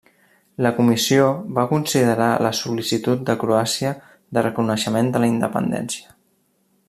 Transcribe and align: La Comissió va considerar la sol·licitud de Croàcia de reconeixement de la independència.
La 0.65 0.69
Comissió 0.77 1.25
va 1.57 1.65
considerar 1.73 2.29
la 2.45 2.53
sol·licitud 2.61 3.23
de 3.27 3.37
Croàcia 3.45 3.93
de 4.37 4.45
reconeixement 4.49 5.13
de 5.17 5.23
la 5.25 5.31
independència. 5.35 6.17